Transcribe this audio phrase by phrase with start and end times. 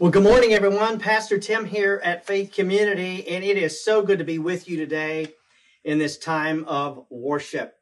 [0.00, 1.00] Well, good morning, everyone.
[1.00, 4.76] Pastor Tim here at Faith Community, and it is so good to be with you
[4.76, 5.34] today
[5.82, 7.74] in this time of worship.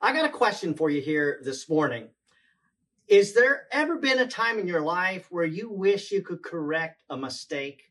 [0.00, 2.08] I got a question for you here this morning.
[3.06, 7.04] Is there ever been a time in your life where you wish you could correct
[7.08, 7.84] a mistake?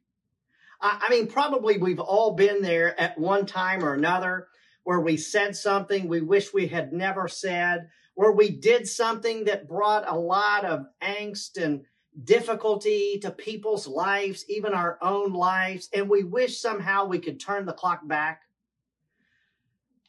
[0.81, 4.49] I, mean, probably we've all been there at one time or another
[4.83, 9.69] where we said something we wish we had never said, where we did something that
[9.69, 11.85] brought a lot of angst and
[12.23, 17.65] difficulty to people's lives, even our own lives, and we wish somehow we could turn
[17.65, 18.43] the clock back.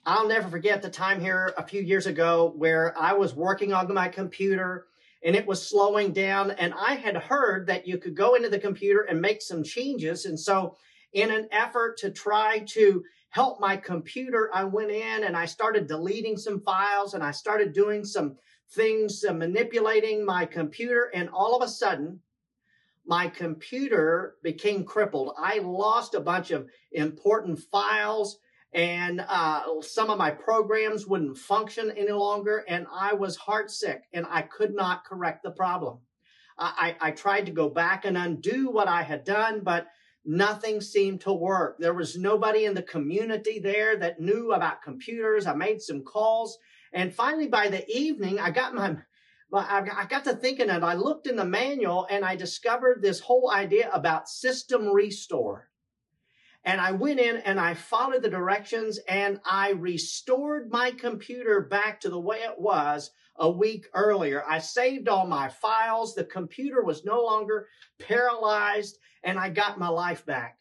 [0.04, 3.92] I'll never forget the time here a few years ago where I was working on
[3.94, 4.86] my computer
[5.24, 6.50] and it was slowing down.
[6.52, 10.26] And I had heard that you could go into the computer and make some changes.
[10.26, 10.76] And so,
[11.12, 15.86] in an effort to try to help my computer, I went in and I started
[15.86, 18.36] deleting some files and I started doing some
[18.74, 21.10] things uh, manipulating my computer.
[21.14, 22.20] And all of a sudden,
[23.06, 25.34] my computer became crippled.
[25.38, 28.38] I lost a bunch of important files
[28.74, 32.64] and uh, some of my programs wouldn't function any longer.
[32.68, 35.98] And I was heartsick and I could not correct the problem.
[36.58, 39.88] I, I tried to go back and undo what I had done, but
[40.24, 41.76] nothing seemed to work.
[41.78, 45.46] There was nobody in the community there that knew about computers.
[45.46, 46.58] I made some calls
[46.92, 48.96] and finally, by the evening, I got my,
[49.52, 53.50] I got to thinking and I looked in the manual and I discovered this whole
[53.50, 55.68] idea about system restore.
[56.64, 62.00] And I went in and I followed the directions and I restored my computer back
[62.00, 64.44] to the way it was a week earlier.
[64.48, 66.14] I saved all my files.
[66.14, 67.68] The computer was no longer
[67.98, 70.58] paralyzed and I got my life back.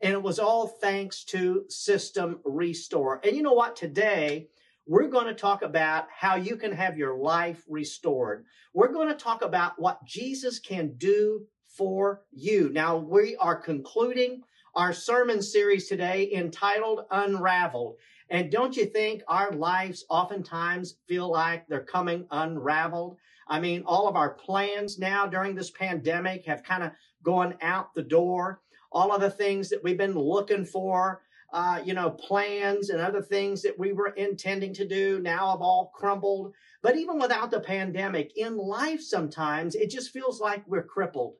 [0.00, 3.20] And it was all thanks to system restore.
[3.24, 3.74] And you know what?
[3.74, 4.48] Today,
[4.86, 8.44] we're going to talk about how you can have your life restored.
[8.74, 11.46] We're going to talk about what Jesus can do
[11.76, 12.70] for you.
[12.70, 14.42] Now, we are concluding
[14.74, 17.96] our sermon series today entitled Unraveled.
[18.28, 23.16] And don't you think our lives oftentimes feel like they're coming unraveled?
[23.48, 26.92] I mean, all of our plans now during this pandemic have kind of
[27.22, 28.60] gone out the door.
[28.92, 31.22] All of the things that we've been looking for,
[31.54, 35.60] uh, you know, plans and other things that we were intending to do now have
[35.60, 36.52] all crumbled.
[36.82, 41.36] But even without the pandemic, in life sometimes it just feels like we're crippled.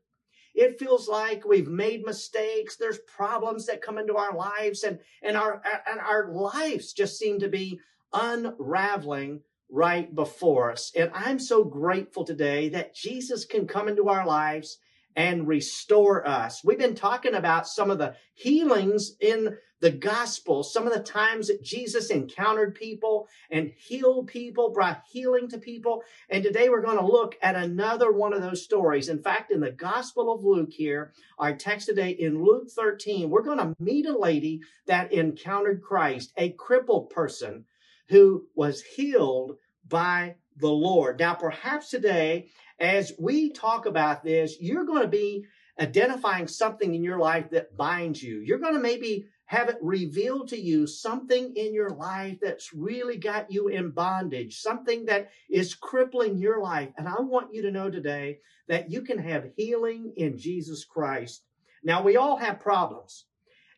[0.55, 2.77] It feels like we've made mistakes.
[2.77, 5.61] There's problems that come into our lives and, and our,
[5.91, 7.81] and our lives just seem to be
[8.13, 10.93] unraveling right before us.
[10.95, 14.79] And I'm so grateful today that Jesus can come into our lives
[15.17, 16.63] and restore us.
[16.63, 21.49] We've been talking about some of the healings in the gospel, some of the times
[21.49, 26.03] that Jesus encountered people and healed people, brought healing to people.
[26.31, 29.11] And today we're going to look at another one of those stories.
[29.11, 33.43] In fact, in the gospel of Luke here, our text today in Luke 13, we're
[33.43, 37.66] going to meet a lady that encountered Christ, a crippled person
[38.09, 41.19] who was healed by the Lord.
[41.19, 42.49] Now, perhaps today,
[42.81, 45.45] as we talk about this, you're going to be
[45.78, 48.41] identifying something in your life that binds you.
[48.41, 53.19] You're going to maybe have it revealed to you something in your life that's really
[53.19, 56.88] got you in bondage, something that is crippling your life.
[56.97, 58.38] And I want you to know today
[58.69, 61.43] that you can have healing in Jesus Christ.
[61.83, 63.27] Now, we all have problems.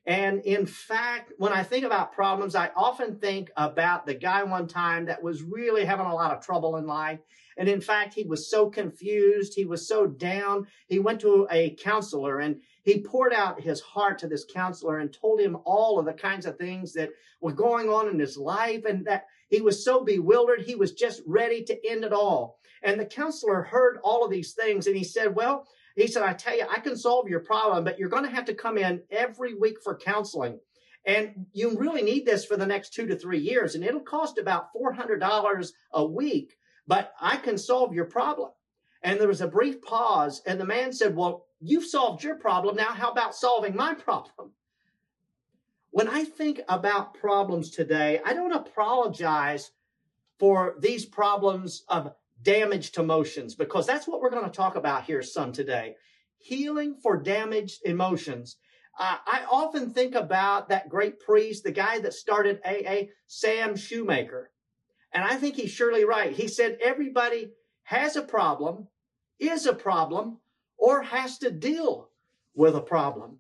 [0.07, 4.69] And in fact, when I think about problems, I often think about the guy one
[4.69, 7.19] time that was really having a lot of trouble in life.
[7.59, 9.55] And in fact, he was so confused.
[9.57, 10.69] He was so down.
[10.87, 15.13] He went to a counselor and he poured out his heart to this counselor and
[15.13, 18.85] told him all of the kinds of things that were going on in his life
[18.85, 20.63] and that he was so bewildered.
[20.63, 22.61] He was just ready to end it all.
[22.83, 26.35] And the counselor heard all of these things and he said, well, he said, I
[26.35, 29.03] tell you, I can solve your problem, but you're going to have to come in
[29.11, 30.61] every week for counseling.
[31.07, 33.75] And you really need this for the next two to three years.
[33.75, 38.51] And it'll cost about $400 a week, but I can solve your problem.
[39.03, 40.43] And there was a brief pause.
[40.47, 42.77] And the man said, Well, you've solved your problem.
[42.77, 44.53] Now, how about solving my problem?
[45.93, 49.71] When I think about problems today, I don't apologize
[50.39, 52.13] for these problems of
[52.43, 55.97] damaged emotions, because that's what we're going to talk about here some today.
[56.39, 58.57] Healing for damaged emotions.
[58.99, 64.51] Uh, I often think about that great priest, the guy that started AA, Sam Shoemaker.
[65.13, 66.33] And I think he's surely right.
[66.33, 67.53] He said everybody
[67.85, 68.89] has a problem,
[69.39, 70.39] is a problem,
[70.79, 72.11] or has to deal
[72.55, 73.39] with a problem.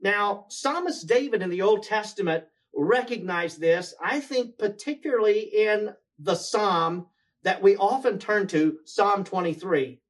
[0.00, 2.44] Now, Psalmist David in the Old Testament
[2.74, 7.06] recognized this, I think, particularly in the Psalm
[7.42, 10.00] that we often turn to, Psalm 23.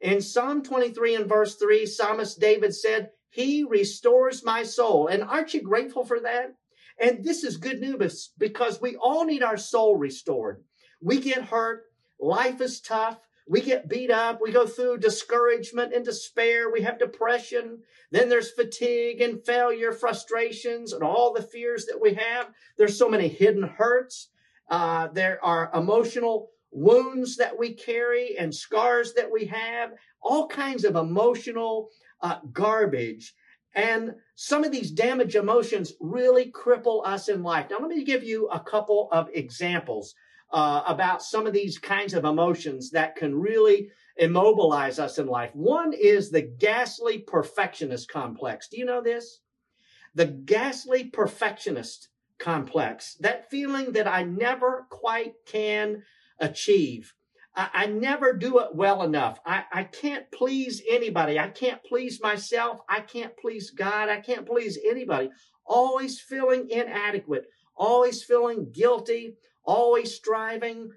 [0.00, 5.06] In Psalm 23 and verse 3, Psalmist David said, He restores my soul.
[5.06, 6.54] And aren't you grateful for that?
[6.98, 10.62] And this is good news because we all need our soul restored.
[11.00, 11.84] We get hurt.
[12.18, 13.18] Life is tough.
[13.48, 14.40] We get beat up.
[14.42, 16.70] We go through discouragement and despair.
[16.70, 17.80] We have depression.
[18.10, 22.48] Then there's fatigue and failure, frustrations, and all the fears that we have.
[22.76, 24.30] There's so many hidden hurts.
[24.68, 30.84] Uh, there are emotional wounds that we carry and scars that we have, all kinds
[30.84, 31.88] of emotional
[32.20, 33.34] uh, garbage.
[33.74, 37.66] And some of these damaged emotions really cripple us in life.
[37.70, 40.14] Now, let me give you a couple of examples
[40.52, 45.50] uh, about some of these kinds of emotions that can really immobilize us in life.
[45.54, 48.68] One is the ghastly perfectionist complex.
[48.68, 49.40] Do you know this?
[50.14, 52.08] The ghastly perfectionist
[52.38, 56.02] complex, that feeling that I never quite can
[56.38, 57.14] achieve.
[57.54, 59.40] I, I never do it well enough.
[59.44, 61.38] I, I can't please anybody.
[61.38, 62.80] I can't please myself.
[62.88, 64.08] I can't please God.
[64.08, 65.30] I can't please anybody.
[65.64, 67.46] Always feeling inadequate,
[67.76, 70.90] always feeling guilty, always striving,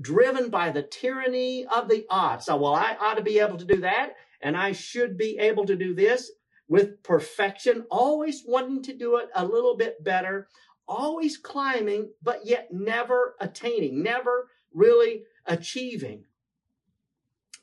[0.00, 2.46] driven by the tyranny of the oughts.
[2.46, 5.66] So, well, I ought to be able to do that, and I should be able
[5.66, 6.30] to do this
[6.66, 10.48] with perfection, always wanting to do it a little bit better,
[10.86, 16.24] always climbing, but yet never attaining, never really achieving.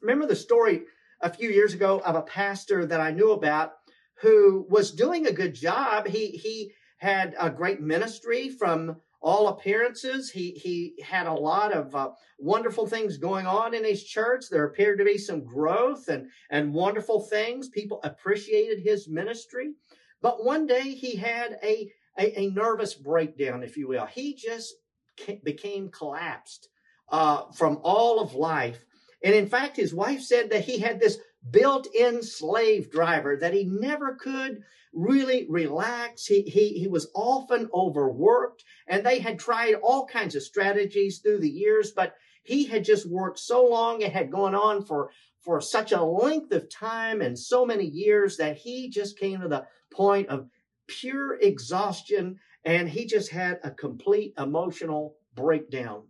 [0.02, 0.84] Remember the story
[1.22, 3.74] a few years ago of a pastor that I knew about
[4.22, 6.08] who was doing a good job.
[6.08, 10.32] He, he had a great ministry from all appearances.
[10.32, 14.46] He, he had a lot of uh, wonderful things going on in his church.
[14.50, 17.70] There appeared to be some growth and, and wonderful things.
[17.70, 19.74] People appreciated his ministry.
[20.22, 24.06] But one day he had a, a, a nervous breakdown, if you will.
[24.06, 24.76] He just
[25.44, 26.70] became collapsed
[27.10, 28.84] uh, from all of life.
[29.24, 31.20] And in fact, his wife said that he had this
[31.50, 34.64] built in slave driver that he never could
[34.94, 36.26] really relax.
[36.26, 41.40] He, he, he was often overworked and they had tried all kinds of strategies through
[41.40, 44.02] the years, but he had just worked so long.
[44.02, 48.38] It had gone on for, for such a length of time and so many years
[48.38, 50.48] that he just came to the point of
[51.00, 56.04] pure exhaustion and he just had a complete emotional breakdown.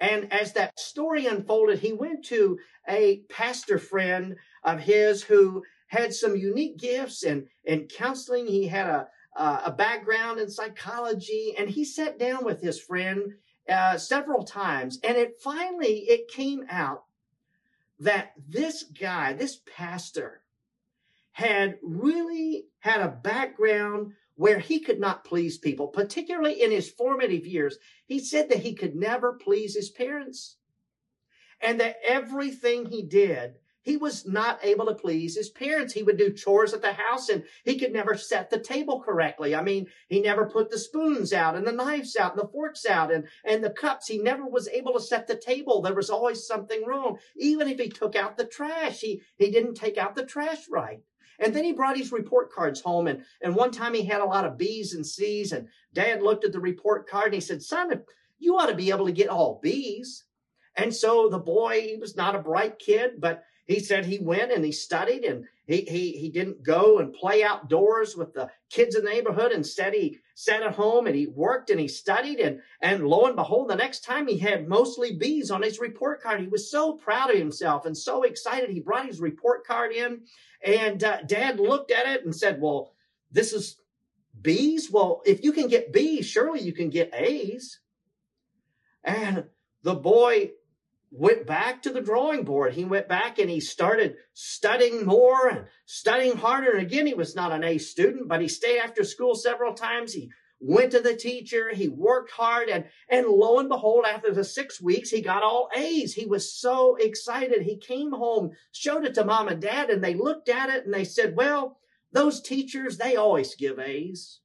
[0.00, 2.58] And as that story unfolded, he went to
[2.88, 8.46] a pastor friend of his who had some unique gifts and, in counseling.
[8.46, 13.34] He had a, uh, a background in psychology, and he sat down with his friend
[13.68, 14.98] uh, several times.
[15.04, 17.04] And it finally it came out
[18.00, 20.41] that this guy, this pastor,
[21.32, 27.46] had really had a background where he could not please people, particularly in his formative
[27.46, 27.78] years.
[28.06, 30.56] He said that he could never please his parents
[31.60, 35.92] and that everything he did, he was not able to please his parents.
[35.92, 39.54] He would do chores at the house and he could never set the table correctly.
[39.54, 42.86] I mean, he never put the spoons out and the knives out and the forks
[42.86, 44.06] out and, and the cups.
[44.06, 45.82] He never was able to set the table.
[45.82, 47.18] There was always something wrong.
[47.36, 51.00] Even if he took out the trash, he, he didn't take out the trash right.
[51.42, 53.08] And then he brought his report cards home.
[53.08, 55.52] And, and one time he had a lot of B's and C's.
[55.52, 58.02] And dad looked at the report card and he said, Son,
[58.38, 60.24] you ought to be able to get all B's.
[60.76, 64.52] And so the boy, he was not a bright kid, but he said he went
[64.52, 68.96] and he studied and he, he, he didn't go and play outdoors with the kids
[68.96, 69.52] in the neighborhood.
[69.52, 72.40] Instead, he sat at home and he worked and he studied.
[72.40, 76.20] And, and lo and behold, the next time he had mostly B's on his report
[76.20, 76.40] card.
[76.40, 78.70] He was so proud of himself and so excited.
[78.70, 80.22] He brought his report card in
[80.64, 82.94] and uh, dad looked at it and said, well,
[83.30, 83.76] this is
[84.40, 84.90] B's.
[84.90, 87.80] Well, if you can get B's, surely you can get A's.
[89.04, 89.44] And
[89.82, 90.52] the boy
[91.12, 92.72] went back to the drawing board.
[92.72, 96.72] He went back and he started studying more and studying harder.
[96.72, 100.14] And again, he was not an A student, but he stayed after school several times.
[100.14, 101.70] He went to the teacher.
[101.74, 105.68] He worked hard and, and lo and behold, after the six weeks, he got all
[105.76, 106.14] A's.
[106.14, 107.62] He was so excited.
[107.62, 110.94] He came home, showed it to mom and dad, and they looked at it and
[110.94, 111.78] they said, well,
[112.12, 114.40] those teachers, they always give A's.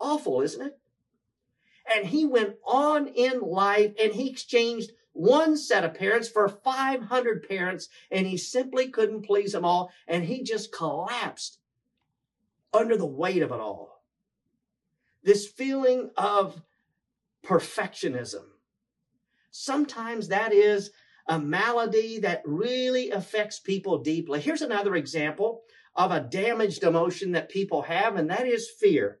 [0.00, 0.78] Awful, isn't it?
[1.94, 7.46] And he went on in life and he exchanged one set of parents for 500
[7.46, 11.58] parents, and he simply couldn't please them all, and he just collapsed
[12.72, 14.02] under the weight of it all.
[15.22, 16.62] This feeling of
[17.44, 18.44] perfectionism.
[19.50, 20.90] Sometimes that is
[21.28, 24.40] a malady that really affects people deeply.
[24.40, 25.62] Here's another example
[25.94, 29.20] of a damaged emotion that people have, and that is fear.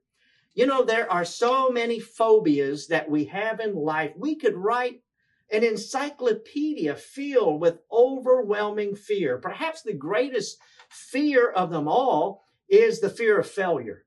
[0.54, 4.12] You know, there are so many phobias that we have in life.
[4.16, 5.02] We could write
[5.50, 9.38] an encyclopedia filled with overwhelming fear.
[9.38, 10.58] Perhaps the greatest
[10.90, 14.04] fear of them all is the fear of failure.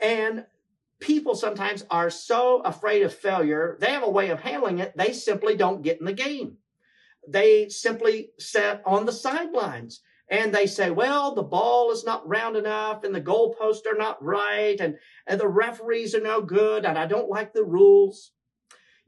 [0.00, 0.46] And
[0.98, 4.96] people sometimes are so afraid of failure, they have a way of handling it.
[4.96, 6.58] They simply don't get in the game.
[7.28, 10.00] They simply sit on the sidelines
[10.30, 14.22] and they say, well, the ball is not round enough and the goalposts are not
[14.22, 14.96] right and,
[15.26, 18.30] and the referees are no good and I don't like the rules.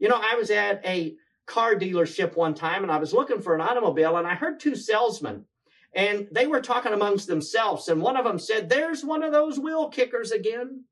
[0.01, 1.15] You know, I was at a
[1.47, 4.75] car dealership one time and I was looking for an automobile and I heard two
[4.75, 5.45] salesmen
[5.95, 7.89] and they were talking amongst themselves.
[7.89, 10.85] And one of them said, there's one of those wheel kickers again.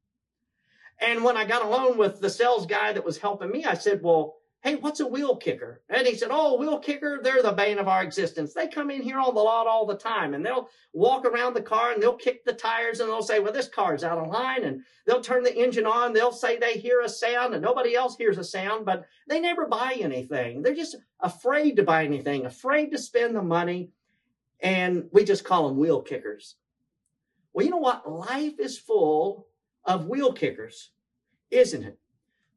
[1.00, 4.00] And when I got alone with the sales guy that was helping me, I said,
[4.02, 5.80] well, hey, what's a wheel kicker?
[5.88, 8.52] And he said, oh, wheel kicker, they're the bane of our existence.
[8.52, 11.62] They come in here on the lot all the time and they'll walk around the
[11.62, 14.64] car and they'll kick the tires and they'll say, well, this car's out of line.
[14.64, 16.12] And they'll turn the engine on.
[16.12, 19.66] They'll say they hear a sound and nobody else hears a sound, but they never
[19.66, 20.60] buy anything.
[20.60, 23.92] They're just afraid to buy anything, afraid to spend the money.
[24.60, 26.56] And we just call them wheel kickers.
[27.54, 28.10] Well, you know what?
[28.10, 29.46] Life is full
[29.86, 30.90] of wheel kickers,
[31.50, 31.98] isn't it?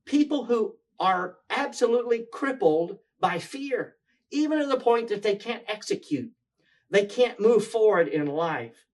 [0.03, 3.95] People who are absolutely crippled by fear,
[4.31, 6.31] even to the point that they can't execute.
[6.89, 8.85] They can't move forward in life.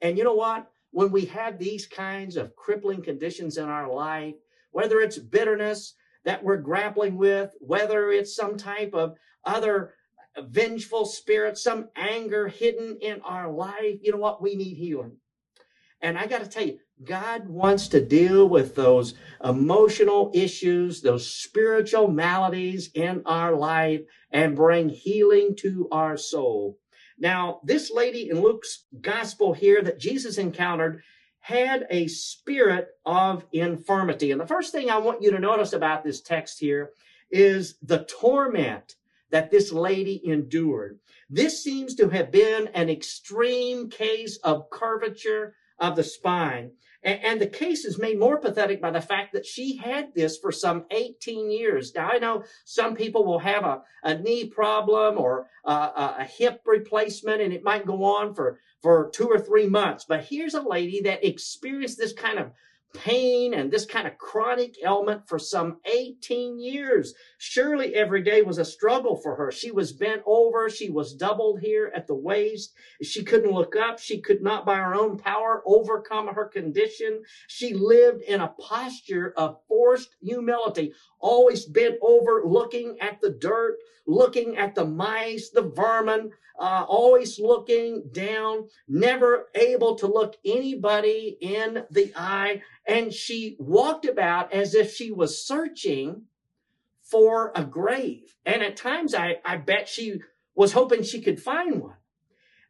[0.00, 0.70] And you know what?
[0.90, 4.34] When we have these kinds of crippling conditions in our life,
[4.70, 9.94] whether it's bitterness that we're grappling with, whether it's some type of other
[10.38, 14.42] vengeful spirit, some anger hidden in our life, you know what?
[14.42, 15.16] We need healing.
[16.00, 21.28] And I got to tell you, God wants to deal with those emotional issues, those
[21.28, 26.78] spiritual maladies in our life and bring healing to our soul.
[27.18, 31.02] Now, this lady in Luke's gospel here that Jesus encountered
[31.40, 34.30] had a spirit of infirmity.
[34.30, 36.90] And the first thing I want you to notice about this text here
[37.30, 38.94] is the torment
[39.30, 41.00] that this lady endured.
[41.28, 46.72] This seems to have been an extreme case of curvature of the spine.
[47.04, 50.50] And, the case is made more pathetic by the fact that she had this for
[50.50, 51.92] some 18 years.
[51.94, 55.72] Now, I know some people will have a, a knee problem or a,
[56.20, 60.06] a hip replacement, and it might go on for, for two or three months.
[60.08, 62.52] But here's a lady that experienced this kind of
[62.94, 67.14] pain and this kind of chronic ailment for some 18 years.
[67.38, 69.52] Surely every day was a struggle for her.
[69.52, 70.70] She was bent over.
[70.70, 72.72] She was doubled here at the waist.
[73.02, 73.98] She couldn't look up.
[73.98, 77.22] She could not by her own power overcome her condition.
[77.48, 83.76] She lived in a posture of forced humility, always bent over, looking at the dirt,
[84.06, 91.36] looking at the mice, the vermin, uh, always looking down, never able to look anybody
[91.40, 92.62] in the eye.
[92.86, 96.22] And she walked about as if she was searching
[97.02, 98.36] for a grave.
[98.44, 100.20] And at times I, I bet she
[100.54, 101.96] was hoping she could find one.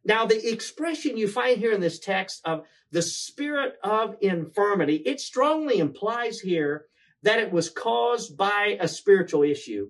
[0.04, 5.18] Now, the expression you find here in this text of the spirit of infirmity, it
[5.18, 6.86] strongly implies here
[7.22, 9.88] that it was caused by a spiritual issue.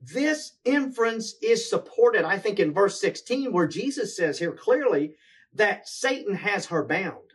[0.00, 5.12] This inference is supported, I think, in verse 16, where Jesus says here clearly
[5.52, 7.29] that Satan has her bound.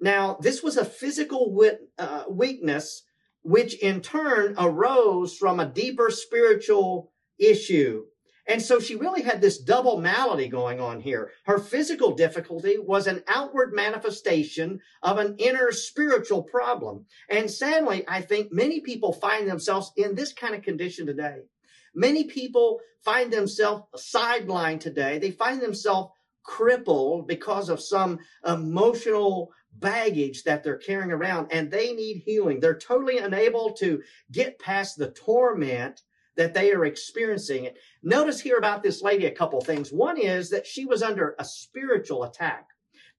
[0.00, 1.54] Now, this was a physical
[1.98, 3.02] uh, weakness,
[3.42, 8.04] which in turn arose from a deeper spiritual issue.
[8.46, 11.30] And so she really had this double malady going on here.
[11.44, 17.06] Her physical difficulty was an outward manifestation of an inner spiritual problem.
[17.28, 21.42] And sadly, I think many people find themselves in this kind of condition today.
[21.94, 25.18] Many people find themselves sidelined today.
[25.18, 26.10] They find themselves
[26.42, 32.60] crippled because of some emotional baggage that they're carrying around and they need healing.
[32.60, 36.02] They're totally unable to get past the torment
[36.36, 37.70] that they are experiencing.
[38.02, 39.92] Notice here about this lady a couple things.
[39.92, 42.66] One is that she was under a spiritual attack.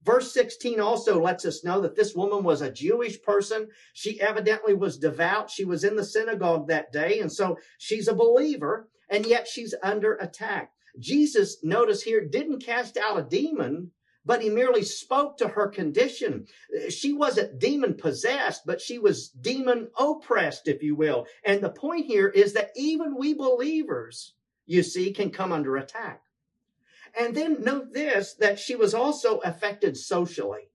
[0.03, 3.67] Verse 16 also lets us know that this woman was a Jewish person.
[3.93, 5.51] She evidently was devout.
[5.51, 7.19] She was in the synagogue that day.
[7.19, 10.71] And so she's a believer and yet she's under attack.
[10.99, 13.91] Jesus, notice here, didn't cast out a demon,
[14.25, 16.45] but he merely spoke to her condition.
[16.89, 21.25] She wasn't demon possessed, but she was demon oppressed, if you will.
[21.43, 24.33] And the point here is that even we believers,
[24.65, 26.21] you see, can come under attack.
[27.19, 30.69] And then note this, that she was also affected socially.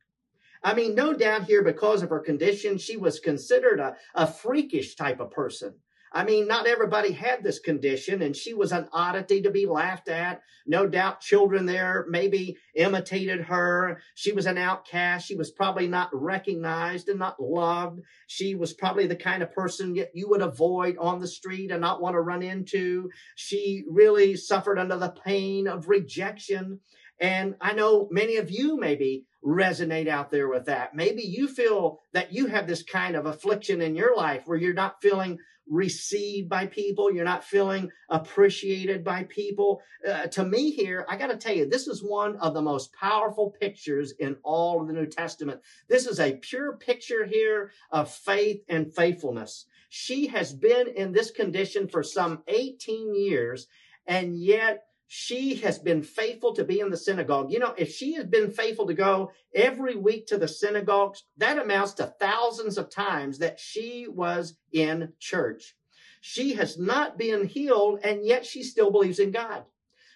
[0.63, 4.97] I mean, no doubt here, because of her condition, she was considered a, a freakish
[4.97, 5.75] type of person.
[6.13, 10.09] I mean, not everybody had this condition, and she was an oddity to be laughed
[10.09, 10.43] at.
[10.67, 14.01] No doubt children there maybe imitated her.
[14.15, 15.27] She was an outcast.
[15.27, 18.01] She was probably not recognized and not loved.
[18.27, 22.01] She was probably the kind of person you would avoid on the street and not
[22.01, 23.11] want to run into.
[23.35, 26.81] She really suffered under the pain of rejection.
[27.19, 30.95] And I know many of you maybe resonate out there with that.
[30.95, 34.75] Maybe you feel that you have this kind of affliction in your life where you're
[34.75, 37.13] not feeling received by people.
[37.13, 39.83] You're not feeling appreciated by people.
[40.07, 42.93] Uh, to me here, I got to tell you, this is one of the most
[42.93, 45.61] powerful pictures in all of the New Testament.
[45.89, 49.67] This is a pure picture here of faith and faithfulness.
[49.89, 53.67] She has been in this condition for some 18 years,
[54.07, 57.53] and yet she has been faithful to be in the synagogue.
[57.53, 61.59] You know, if she has been faithful to go every week to the synagogues, that
[61.59, 65.77] amounts to thousands of times that she was in church.
[66.21, 69.65] She has not been healed, and yet she still believes in God.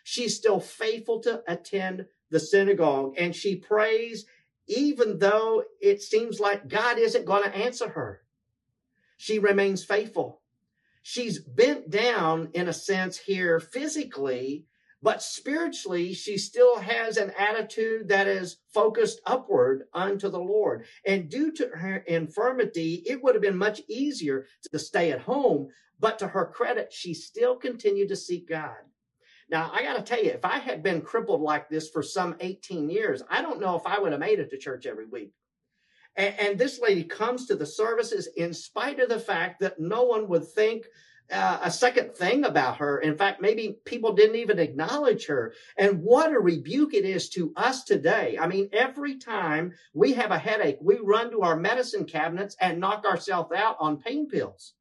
[0.03, 4.27] She's still faithful to attend the synagogue, and she prays
[4.67, 8.23] even though it seems like God isn't going to answer her.
[9.17, 10.41] She remains faithful.
[11.03, 14.67] She's bent down in a sense here physically
[15.03, 20.85] but spiritually, she still has an attitude that is focused upward unto the Lord.
[21.07, 25.69] And due to her infirmity, it would have been much easier to stay at home.
[25.99, 28.77] But to her credit, she still continued to seek God.
[29.51, 32.37] Now, I got to tell you, if I had been crippled like this for some
[32.41, 35.33] 18 years, I don't know if I would have made it to church every week.
[36.17, 40.05] And, and this lady comes to the services in spite of the fact that no
[40.05, 40.87] one would think
[41.31, 42.99] uh, a second thing about her.
[42.99, 45.55] In fact, maybe people didn't even acknowledge her.
[45.77, 48.37] And what a rebuke it is to us today.
[48.41, 52.81] I mean, every time we have a headache, we run to our medicine cabinets and
[52.81, 54.75] knock ourselves out on pain pills.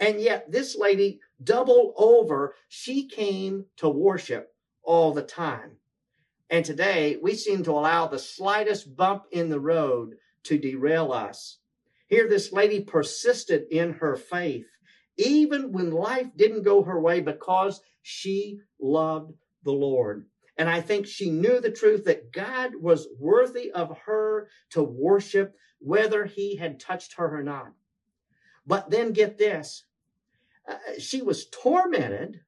[0.00, 2.54] And yet, this lady doubled over.
[2.68, 5.72] She came to worship all the time.
[6.50, 11.58] And today, we seem to allow the slightest bump in the road to derail us.
[12.06, 14.66] Here, this lady persisted in her faith
[15.18, 19.32] even when life didn't go her way because she loved
[19.64, 20.26] the Lord.
[20.56, 25.54] And I think she knew the truth that God was worthy of her to worship,
[25.78, 27.72] whether he had touched her or not.
[28.66, 29.84] But then get this
[30.68, 32.40] uh, she was tormented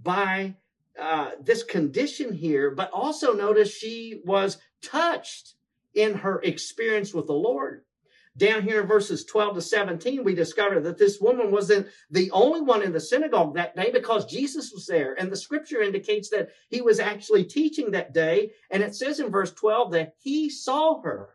[0.00, 0.54] by
[0.98, 5.54] uh, this condition here, but also notice she was touched
[5.94, 7.84] in her experience with the Lord.
[8.36, 12.62] Down here in verses 12 to 17, we discover that this woman wasn't the only
[12.62, 15.14] one in the synagogue that day because Jesus was there.
[15.14, 18.52] And the scripture indicates that he was actually teaching that day.
[18.70, 21.30] And it says in verse 12 that he saw her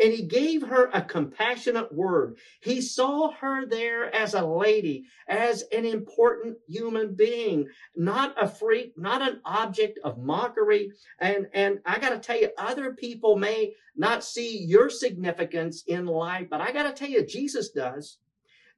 [0.00, 2.38] and he gave her a compassionate word.
[2.60, 8.92] He saw her there as a lady, as an important human being, not a freak,
[8.96, 10.92] not an object of mockery.
[11.18, 16.06] And, and I got to tell you, other people may not see your significance in
[16.06, 18.18] life, but I got to tell you, Jesus does.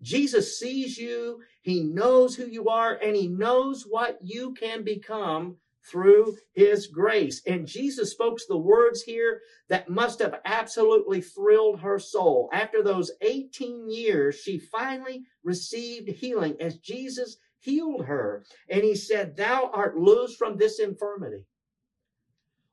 [0.02, 1.40] Jesus sees you.
[1.61, 7.43] He knows who you are and he knows what you can become through his grace.
[7.47, 12.49] And Jesus spoke the words here that must have absolutely thrilled her soul.
[12.53, 18.45] After those 18 years, she finally received healing as Jesus healed her.
[18.69, 21.47] And he said, Thou art loosed from this infirmity.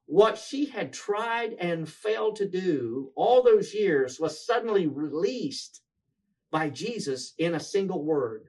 [0.05, 5.81] What she had tried and failed to do all those years was suddenly released
[6.49, 8.47] by Jesus in a single word.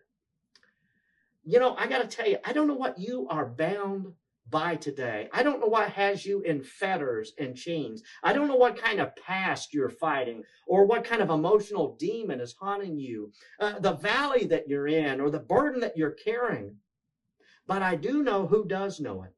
[1.45, 4.13] You know, I got to tell you, I don't know what you are bound
[4.51, 5.29] by today.
[5.33, 8.03] I don't know what has you in fetters and chains.
[8.23, 12.41] I don't know what kind of past you're fighting or what kind of emotional demon
[12.41, 16.77] is haunting you, uh, the valley that you're in or the burden that you're carrying.
[17.67, 19.33] But I do know who does know it.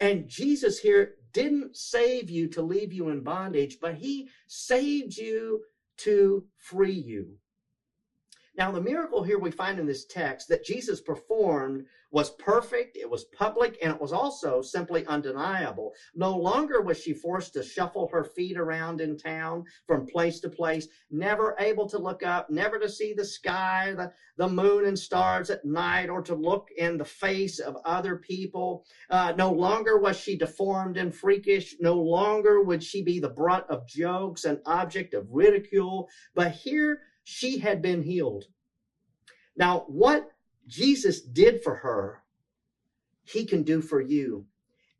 [0.00, 5.60] And Jesus here didn't save you to leave you in bondage, but he saved you
[5.98, 7.36] to free you.
[8.54, 13.08] Now, the miracle here we find in this text that Jesus performed was perfect, it
[13.08, 15.92] was public, and it was also simply undeniable.
[16.14, 20.50] No longer was she forced to shuffle her feet around in town from place to
[20.50, 24.98] place, never able to look up, never to see the sky, the, the moon and
[24.98, 28.84] stars at night, or to look in the face of other people.
[29.08, 31.74] Uh, no longer was she deformed and freakish.
[31.80, 36.08] No longer would she be the brunt of jokes, an object of ridicule.
[36.34, 38.46] But here she had been healed.
[39.56, 40.28] Now, what
[40.66, 42.22] Jesus did for her,
[43.24, 44.46] he can do for you.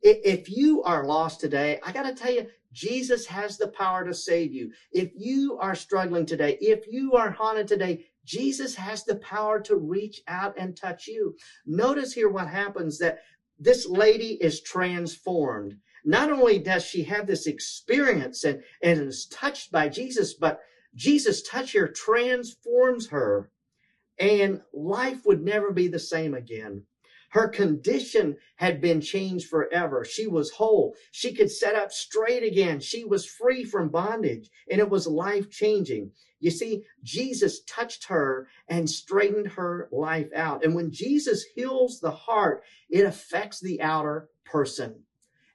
[0.02, 4.12] If you are lost today, I got to tell you, Jesus has the power to
[4.14, 4.70] save you.
[4.90, 9.76] If you are struggling today, if you are haunted today, Jesus has the power to
[9.76, 11.36] reach out and touch you.
[11.66, 13.18] Notice here what happens that
[13.58, 15.76] this lady is transformed.
[16.04, 20.58] Not only does she have this experience and, and is touched by Jesus, but
[20.94, 23.50] Jesus' touch here transforms her
[24.18, 26.84] and life would never be the same again.
[27.30, 30.04] Her condition had been changed forever.
[30.04, 30.94] She was whole.
[31.12, 32.78] She could set up straight again.
[32.78, 36.12] She was free from bondage and it was life changing.
[36.40, 40.62] You see, Jesus touched her and straightened her life out.
[40.62, 45.04] And when Jesus heals the heart, it affects the outer person.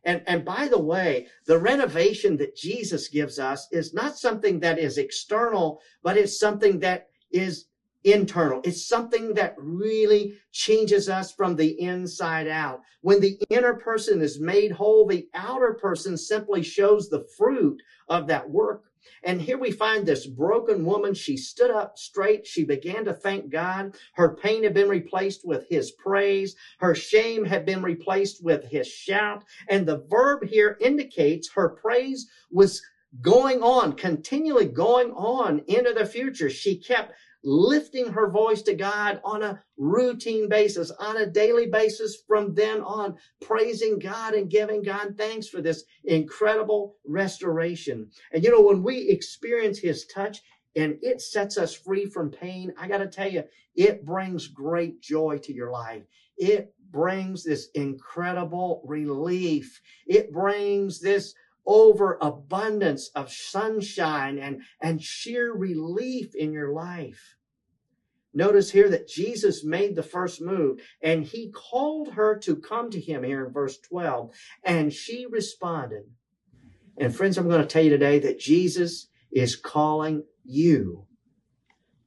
[0.08, 4.80] And, and by the way, the renovation that Jesus gives us is not something that
[4.80, 7.66] is external, but it's something that is
[8.06, 8.62] internal.
[8.64, 12.80] It's something that really changes us from the inside out.
[13.02, 18.28] When the inner person is made whole, the outer person simply shows the fruit of
[18.28, 18.84] that work.
[19.24, 21.14] And here we find this broken woman.
[21.14, 22.46] She stood up straight.
[22.46, 23.96] She began to thank God.
[24.14, 26.56] Her pain had been replaced with his praise.
[26.80, 29.44] Her shame had been replaced with his shout.
[29.70, 32.82] And the verb here indicates her praise was
[33.22, 36.50] going on, continually going on into the future.
[36.50, 42.18] She kept lifting her voice to God on a routine basis, on a daily basis
[42.28, 48.08] from then on, praising God and giving God thanks for this incredible restoration.
[48.32, 50.42] And you know, when we experience his touch
[50.76, 53.44] and it sets us free from pain, I got to tell you,
[53.76, 56.04] it brings great joy to your life.
[56.38, 59.80] It brings this incredible relief.
[60.08, 61.34] It brings this
[61.68, 67.36] overabundance of sunshine and, and sheer relief in your life.
[68.34, 73.00] Notice here that Jesus made the first move and he called her to come to
[73.00, 74.32] him here in verse 12,
[74.64, 76.04] and she responded.
[76.98, 81.06] And friends, I'm going to tell you today that Jesus is calling you.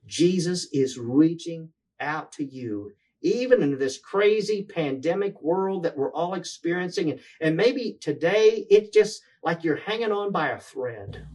[0.06, 1.70] Jesus is reaching
[2.00, 2.92] out to you
[3.22, 7.10] even in this crazy pandemic world that we're all experiencing.
[7.10, 11.26] And, and maybe today it just like you're hanging on by a thread.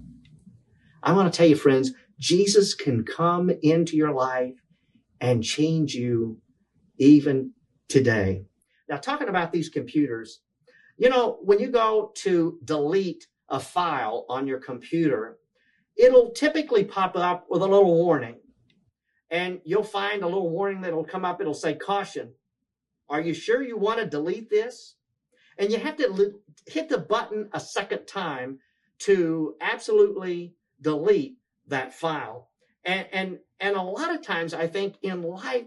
[1.02, 4.56] I want to tell you, friends, Jesus can come into your life
[5.22, 6.40] and change you
[6.98, 7.52] even
[7.90, 8.46] today.
[8.90, 10.42] Now, talking about these computers,
[10.98, 15.38] you know, when you go to delete a file on your computer,
[15.98, 18.38] it'll typically pop up with a little warning
[19.30, 21.42] and you'll find a little warning that'll come up.
[21.42, 22.34] It'll say, caution.
[23.10, 24.96] Are you sure you want to delete this?
[25.58, 26.36] And you have to
[26.68, 28.60] hit the button a second time
[29.00, 31.38] to absolutely delete
[31.68, 32.50] that file.
[32.84, 35.66] And, and, and a lot of times I think in life,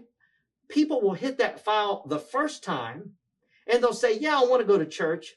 [0.67, 3.13] people will hit that file the first time
[3.67, 5.35] and they'll say, yeah, I want to go to church.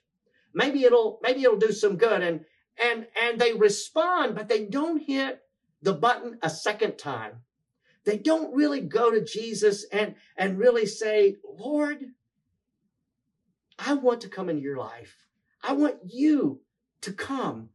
[0.55, 2.23] Maybe it'll, maybe it'll do some good.
[2.23, 2.45] And,
[2.83, 5.41] and, and they respond, but they don't hit
[5.81, 7.43] the button a second time
[8.05, 12.07] they don't really go to Jesus and, and really say, Lord,
[13.85, 15.17] I want to come into your life.
[15.63, 16.61] I want you
[17.03, 17.71] to come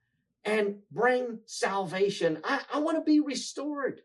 [0.45, 2.39] and bring salvation.
[2.43, 4.01] I, I want to be restored.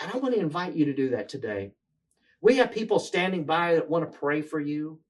[0.00, 1.72] And I want to invite you to do that today.
[2.40, 5.00] We have people standing by that want to pray for you,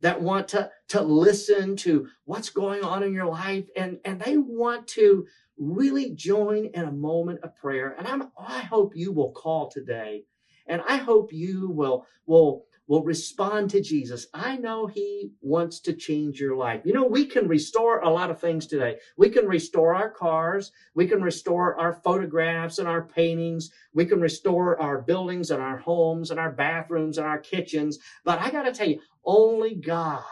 [0.00, 4.36] that want to, to listen to what's going on in your life, and, and they
[4.36, 5.26] want to
[5.56, 7.94] really join in a moment of prayer.
[7.96, 10.24] And I'm, I hope you will call today.
[10.66, 14.26] And I hope you will, will, will respond to Jesus.
[14.34, 16.80] I know he wants to change your life.
[16.84, 18.96] You know, we can restore a lot of things today.
[19.16, 20.70] We can restore our cars.
[20.94, 23.68] We can restore our photographs and our paintings.
[23.92, 27.98] We can restore our buildings and our homes and our bathrooms and our kitchens.
[28.24, 30.24] But I got to tell you, only God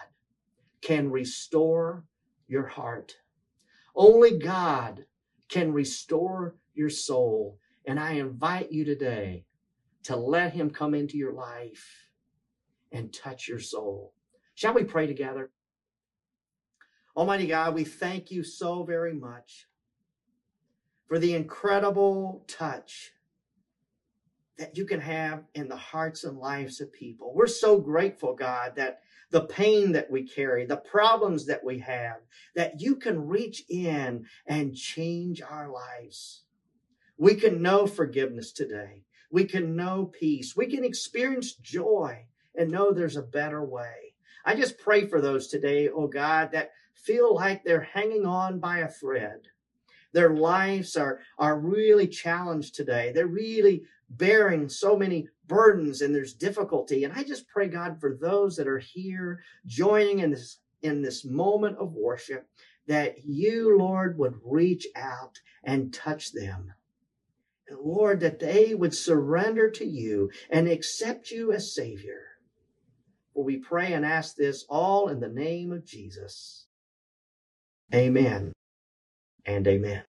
[0.81, 2.05] can restore
[2.49, 3.17] your heart.
[3.95, 5.05] Only God
[5.49, 7.59] can restore your soul.
[7.85, 9.45] And I invite you today
[10.05, 12.06] to let him come into your life
[12.93, 14.13] and touch your soul.
[14.55, 15.49] Shall we pray together?
[17.17, 19.67] Almighty God, we thank you so very much
[21.09, 23.13] for the incredible touch
[24.59, 27.33] that you can have in the hearts and lives of people.
[27.35, 32.19] We're so grateful, God, that the pain that we carry, the problems that we have,
[32.55, 36.45] that you can reach in and change our lives.
[37.19, 39.05] We can know forgiveness today.
[39.31, 40.55] We can know peace.
[40.57, 42.27] We can experience joy
[42.59, 44.15] and know there's a better way.
[44.45, 48.79] I just pray for those today, oh God, that feel like they're hanging on by
[48.79, 49.49] a thread.
[50.13, 53.13] Their lives are, are really challenged today.
[53.13, 57.05] They're really bearing so many burdens and there's difficulty.
[57.05, 61.25] And I just pray, God, for those that are here joining in this in this
[61.25, 62.47] moment of worship,
[62.87, 66.73] that you, Lord, would reach out and touch them.
[67.71, 72.23] Lord, that they would surrender to you and accept you as Savior.
[73.37, 76.67] For we pray and ask this all in the name of Jesus.
[77.95, 78.55] Amen
[79.45, 80.03] and amen.